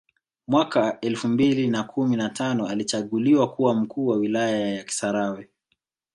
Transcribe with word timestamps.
Mwaka 0.47 0.99
elfu 1.01 1.27
mbili 1.27 1.67
na 1.67 1.83
kumi 1.83 2.15
na 2.15 2.29
tano 2.29 2.67
alichaguliwa 2.67 3.49
kuwa 3.53 3.73
mkuu 3.75 4.07
wa 4.07 4.15
wilaya 4.17 4.59
ya 4.69 4.83
kisarawe 4.83 5.49